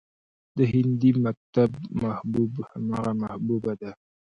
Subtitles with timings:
[0.57, 1.69] د هندي مکتب
[2.01, 3.91] محبوب همغه محبوبه ده